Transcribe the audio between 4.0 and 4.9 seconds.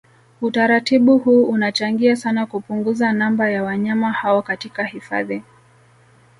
hao katika